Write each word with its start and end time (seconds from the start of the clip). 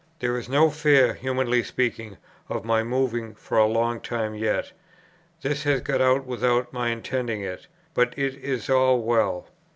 There 0.17 0.35
is 0.35 0.49
no 0.49 0.71
fear 0.71 1.13
(humanly 1.13 1.61
speaking) 1.61 2.17
of 2.49 2.65
my 2.65 2.81
moving 2.83 3.35
for 3.35 3.59
a 3.59 3.67
long 3.67 3.99
time 4.01 4.33
yet. 4.33 4.71
This 5.43 5.61
has 5.65 5.81
got 5.81 6.01
out 6.01 6.25
without 6.25 6.73
my 6.73 6.89
intending 6.89 7.41
it; 7.43 7.67
but 7.93 8.15
it 8.17 8.33
is 8.33 8.67
all 8.67 8.99
well. 8.99 9.45